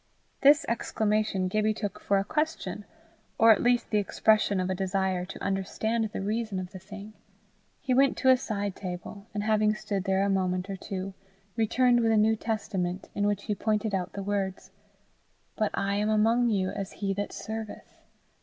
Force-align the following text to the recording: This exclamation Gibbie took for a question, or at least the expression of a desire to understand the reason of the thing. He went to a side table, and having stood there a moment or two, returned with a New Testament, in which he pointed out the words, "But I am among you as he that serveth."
This 0.41 0.65
exclamation 0.67 1.47
Gibbie 1.47 1.75
took 1.75 1.99
for 1.99 2.17
a 2.17 2.23
question, 2.23 2.85
or 3.37 3.51
at 3.51 3.61
least 3.61 3.91
the 3.91 3.99
expression 3.99 4.59
of 4.59 4.67
a 4.67 4.73
desire 4.73 5.25
to 5.25 5.43
understand 5.43 6.05
the 6.11 6.23
reason 6.23 6.57
of 6.59 6.71
the 6.71 6.79
thing. 6.79 7.13
He 7.79 7.93
went 7.93 8.17
to 8.17 8.31
a 8.31 8.35
side 8.35 8.75
table, 8.75 9.27
and 9.31 9.43
having 9.43 9.75
stood 9.75 10.05
there 10.05 10.23
a 10.23 10.27
moment 10.27 10.71
or 10.71 10.75
two, 10.75 11.13
returned 11.55 11.99
with 11.99 12.11
a 12.11 12.17
New 12.17 12.35
Testament, 12.35 13.09
in 13.13 13.27
which 13.27 13.43
he 13.43 13.53
pointed 13.53 13.93
out 13.93 14.13
the 14.13 14.23
words, 14.23 14.71
"But 15.55 15.69
I 15.75 15.97
am 15.97 16.09
among 16.09 16.49
you 16.49 16.71
as 16.71 16.93
he 16.93 17.13
that 17.13 17.31
serveth." 17.31 17.99